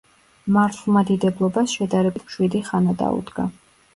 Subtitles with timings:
[0.53, 3.49] მართლმადიდებლობას შედარებით მშვიდი ხანა დაუდგა.